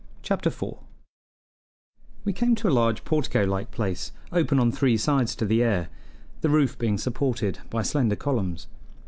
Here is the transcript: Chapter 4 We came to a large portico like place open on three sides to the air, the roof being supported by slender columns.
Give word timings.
Chapter 0.23 0.49
4 0.49 0.79
We 2.25 2.33
came 2.33 2.55
to 2.55 2.67
a 2.67 2.71
large 2.73 3.03
portico 3.05 3.43
like 3.43 3.69
place 3.69 4.11
open 4.31 4.59
on 4.59 4.71
three 4.71 4.97
sides 4.97 5.35
to 5.35 5.45
the 5.45 5.61
air, 5.61 5.89
the 6.41 6.49
roof 6.49 6.75
being 6.75 6.97
supported 6.97 7.59
by 7.69 7.83
slender 7.83 8.15
columns. 8.15 8.65